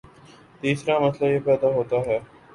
[0.61, 2.19] تیسرامسئلہ یہ پیدا ہوتا ہے